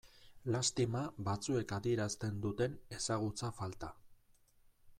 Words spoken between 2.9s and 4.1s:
ezagutza falta.